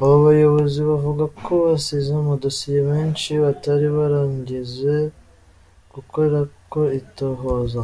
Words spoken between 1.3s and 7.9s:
ko basize ama dosiye menshi batari bwarangize gukorako itohoza.